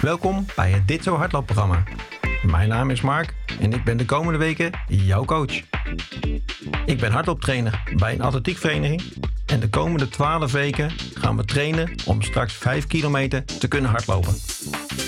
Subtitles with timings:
[0.00, 1.82] Welkom bij het Dit Zo Hardloopprogramma.
[2.42, 5.62] Mijn naam is Mark en ik ben de komende weken jouw coach.
[6.86, 9.02] Ik ben hardlooptrainer bij een atletiekvereniging
[9.46, 14.34] en de komende 12 weken gaan we trainen om straks 5 kilometer te kunnen hardlopen.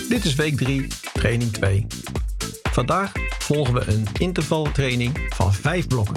[0.09, 1.86] Dit is week 3, training 2.
[2.70, 6.16] Vandaag volgen we een intervaltraining van 5 blokken.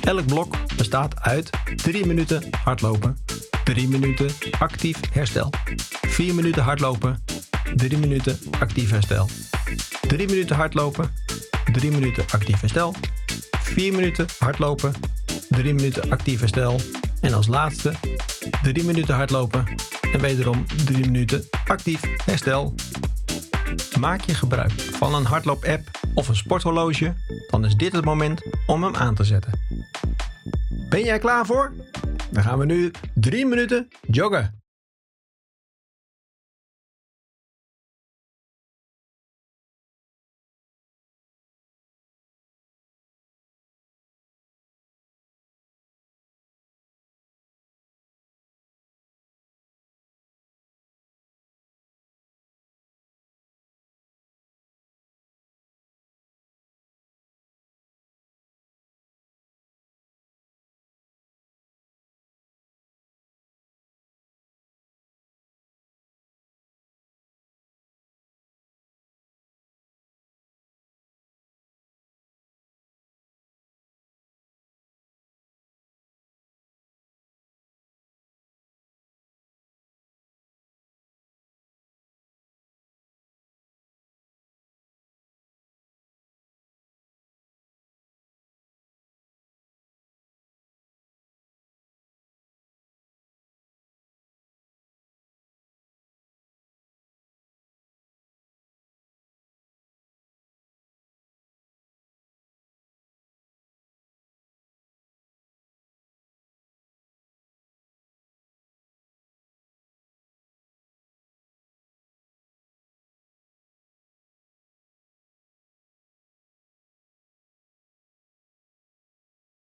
[0.00, 3.18] Elk blok bestaat uit 3 minuten hardlopen,
[3.64, 5.50] 3 minuten actief herstel,
[6.06, 7.24] 4 minuten hardlopen,
[7.74, 9.28] 3 minuten actief herstel,
[10.08, 11.10] 3 minuten hardlopen,
[11.72, 12.94] 3 minuten actief herstel,
[13.60, 14.92] 4 minuten hardlopen,
[15.48, 16.80] 3 minuten actief herstel
[17.20, 17.92] en als laatste
[18.62, 19.64] 3 minuten hardlopen
[20.12, 22.74] en wederom 3 minuten actief herstel.
[23.98, 27.14] Maak je gebruik van een hardloop-app of een sporthorloge,
[27.50, 29.52] dan is dit het moment om hem aan te zetten.
[30.88, 31.72] Ben jij klaar voor?
[32.30, 34.55] Dan gaan we nu 3 minuten joggen.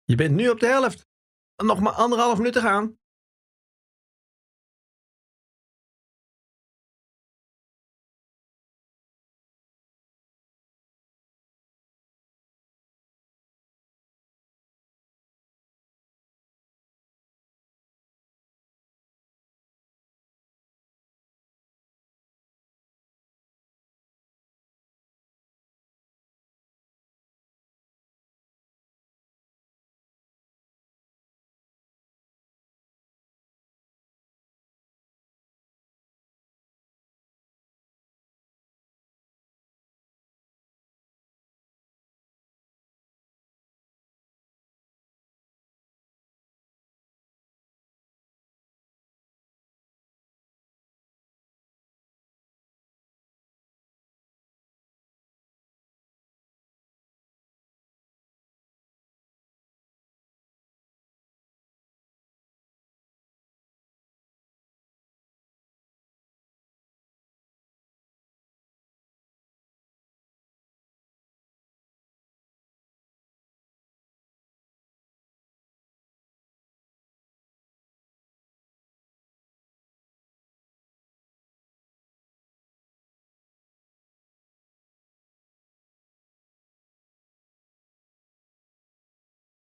[0.08, 1.08] Je bent nu op de helft.
[1.56, 2.98] Nog maar anderhalf minuut te gaan.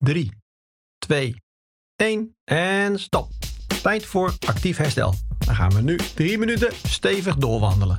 [0.03, 0.31] Drie,
[0.97, 1.35] twee,
[1.95, 3.29] één en stop.
[3.81, 5.13] Tijd voor actief herstel.
[5.37, 7.97] Dan gaan we nu drie minuten stevig doorwandelen.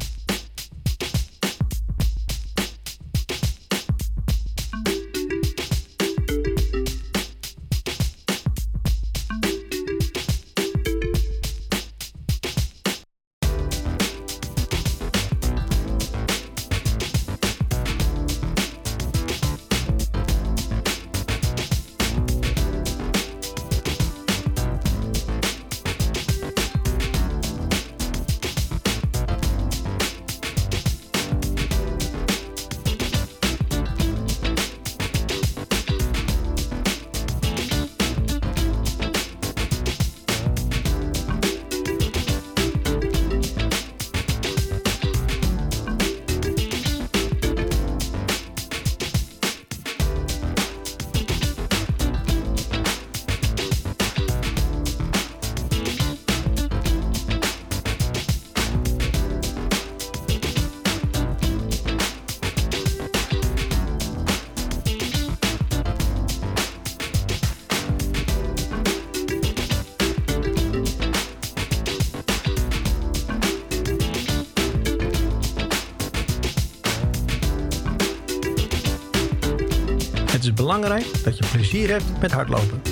[80.62, 82.82] Belangrijk dat je plezier hebt met hardlopen.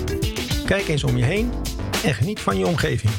[0.64, 1.52] Kijk eens om je heen
[2.04, 3.12] en geniet van je omgeving.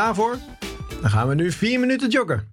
[0.00, 0.38] Klaar voor?
[1.00, 2.49] Dan gaan we nu 4 minuten joggen.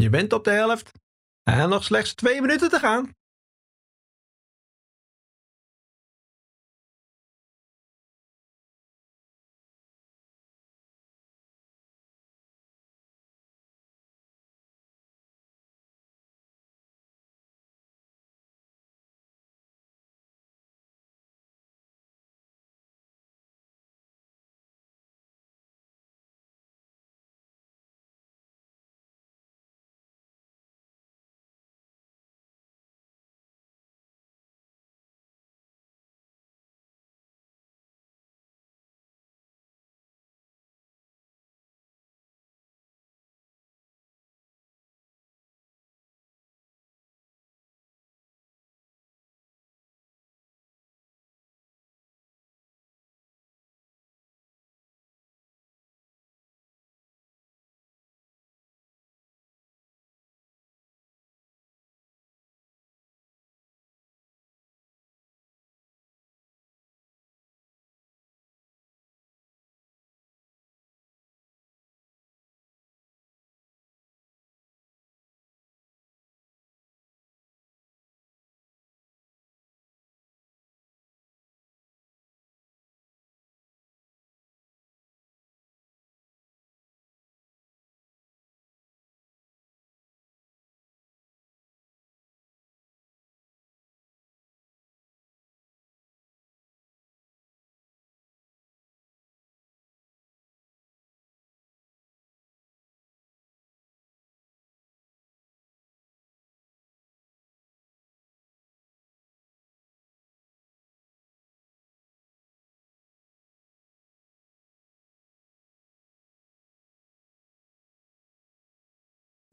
[0.00, 0.92] Je bent op de helft
[1.42, 3.16] en nog slechts 2 minuten te gaan.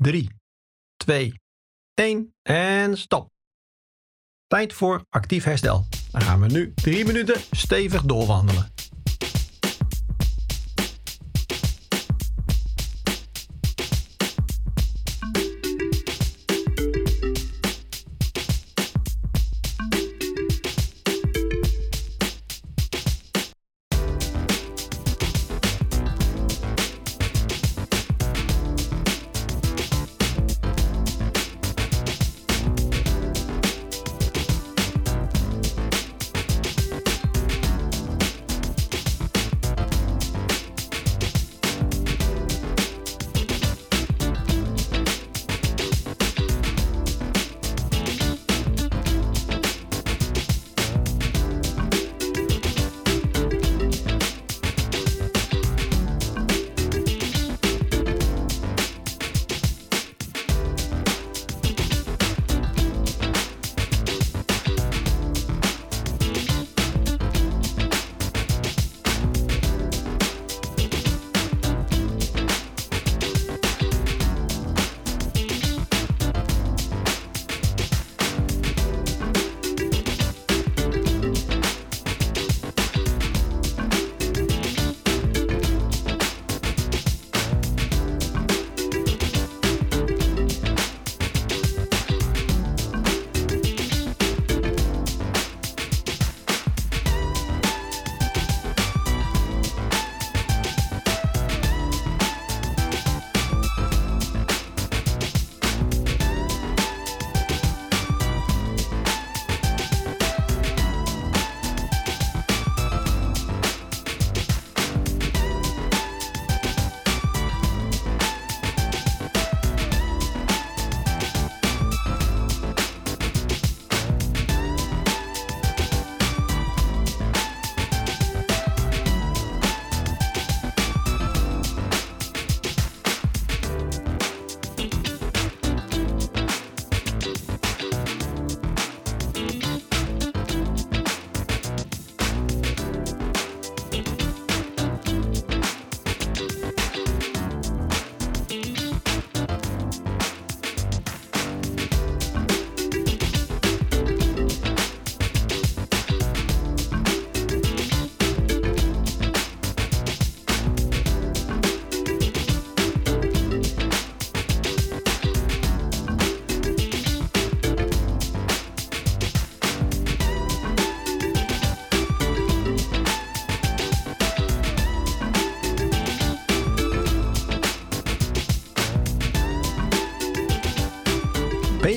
[0.06, 0.30] 3,
[0.98, 1.34] 2,
[1.94, 3.30] 1 en stop.
[4.48, 5.86] Tijd voor actief herstel.
[6.12, 8.74] Dan gaan we nu 3 minuten stevig doorwandelen.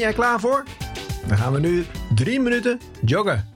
[0.08, 0.64] Jij klaar voor?
[1.26, 1.84] Dan gaan we nu
[2.14, 3.47] 3 minuten joggen.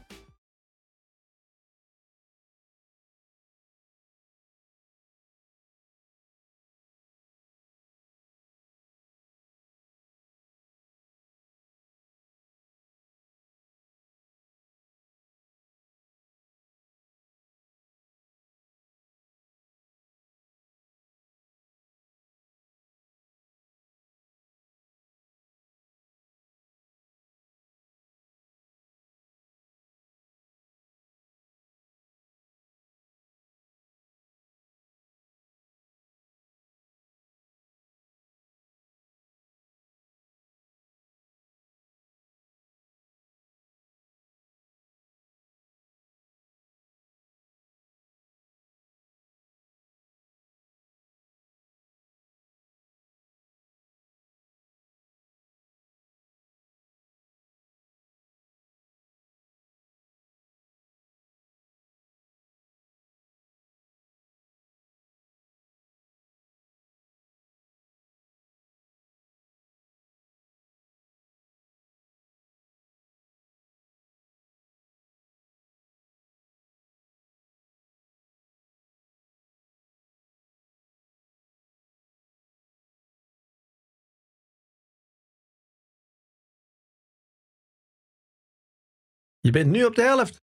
[89.42, 90.42] Je bent nu op de helft.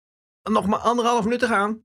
[0.49, 1.83] Nog maar anderhalf minuut te gaan.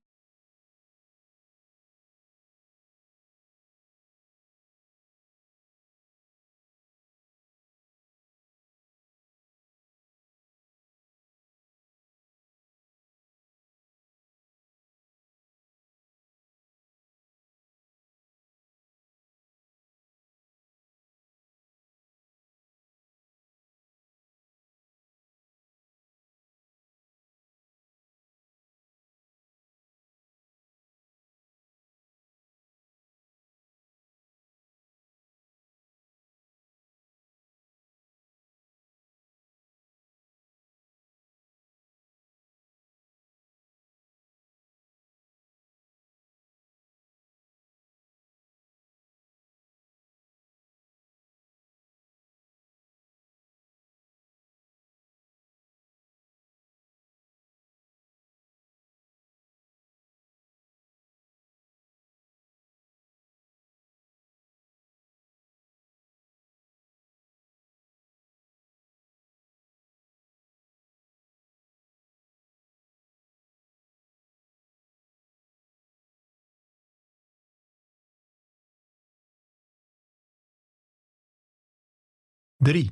[82.68, 82.90] 3,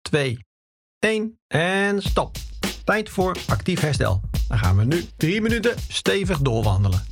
[0.00, 0.38] 2,
[0.98, 2.36] 1 en stop.
[2.84, 4.20] Tijd voor actief herstel.
[4.48, 7.02] Dan gaan we nu 3 minuten stevig doorwandelen.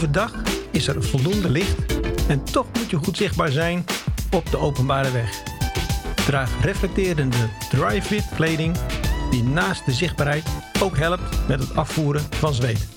[0.00, 0.32] Overdag
[0.70, 1.76] is er voldoende licht
[2.28, 3.84] en toch moet je goed zichtbaar zijn
[4.30, 5.42] op de openbare weg.
[6.26, 8.76] Draag reflecterende dry-fit kleding
[9.30, 10.48] die naast de zichtbaarheid
[10.82, 12.89] ook helpt met het afvoeren van zweet.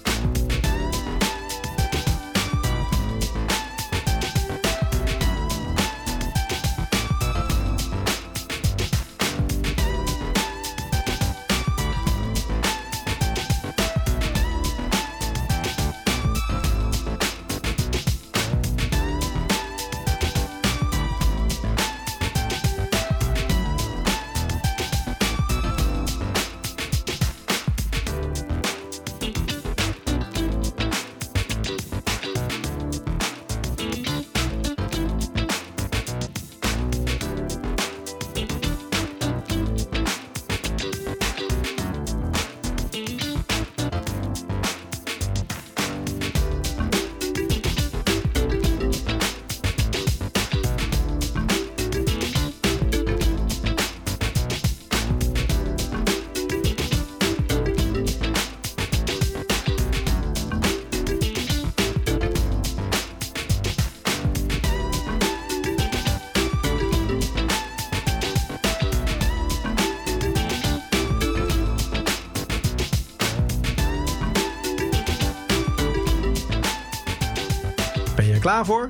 [78.43, 78.89] Klaar voor?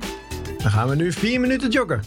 [0.58, 2.04] Dan gaan we nu 4 minuten joggen.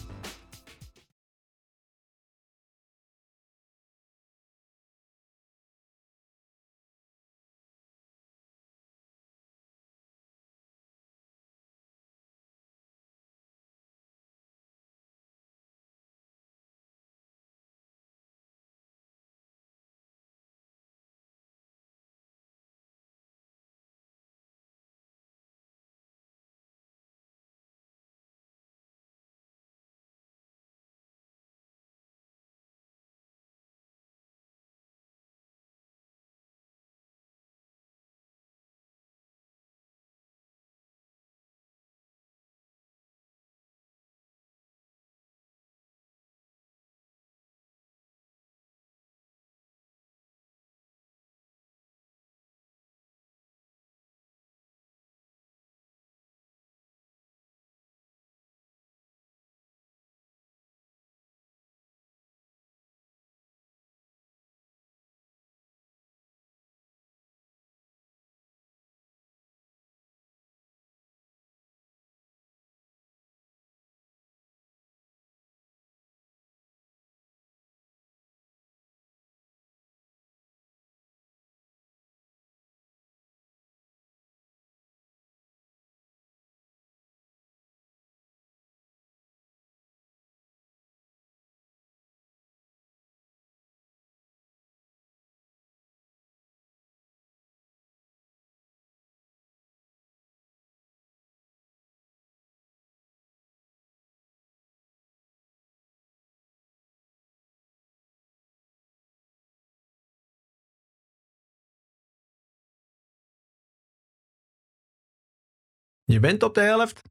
[116.06, 117.02] Je bent op de helft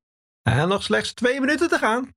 [0.41, 2.13] en nog slechts twee minuten te gaan.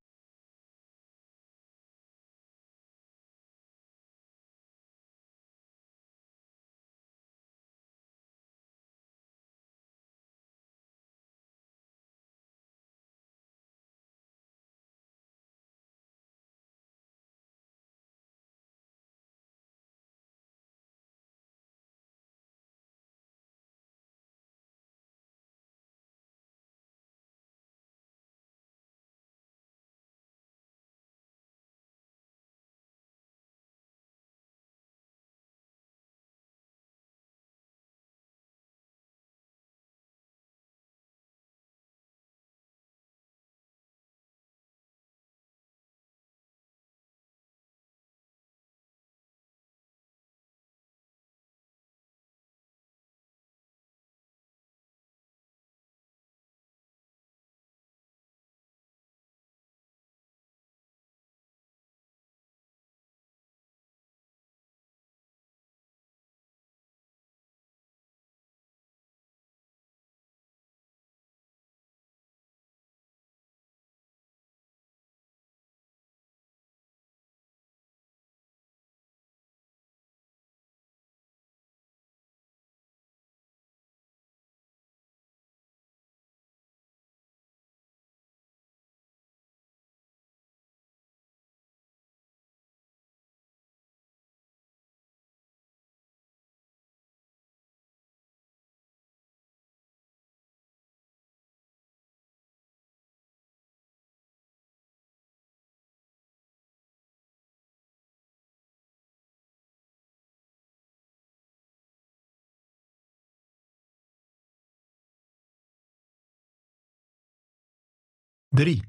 [118.48, 118.82] Drie,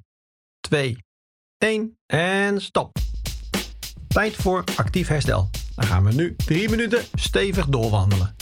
[0.59, 0.97] twee,
[1.57, 2.97] één en stop.
[4.07, 5.49] Tijd voor actief herstel.
[5.75, 8.35] Dan gaan we nu drie minuten stevig doorwandelen.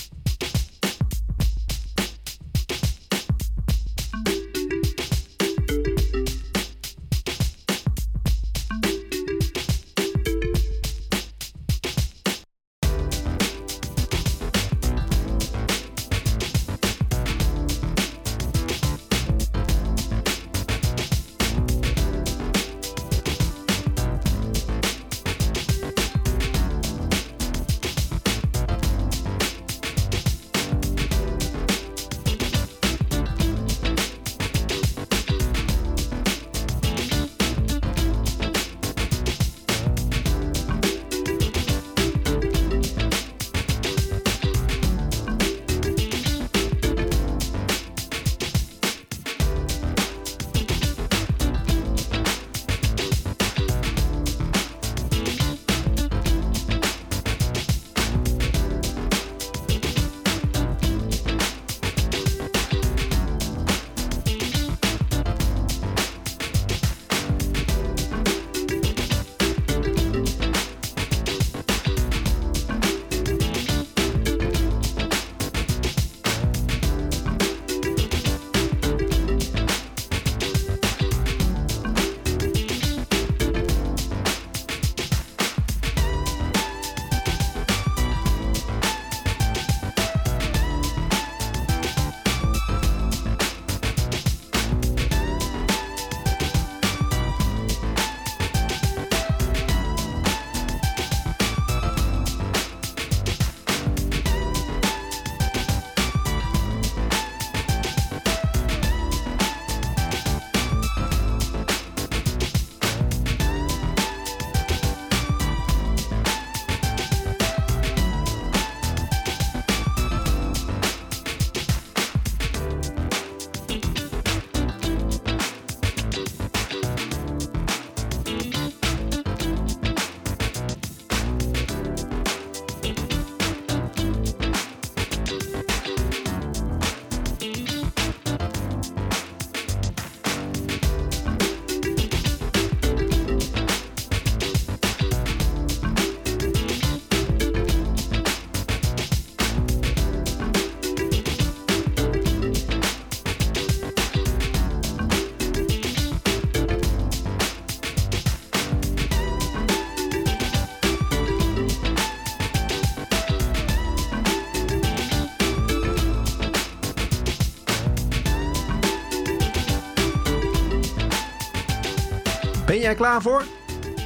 [172.88, 173.44] Jij klaar voor?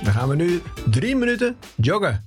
[0.04, 2.21] Dan gaan we nu drie minuten joggen.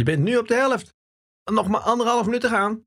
[0.00, 0.94] Je bent nu op de helft.
[1.44, 2.86] Nog maar anderhalf minuut te gaan.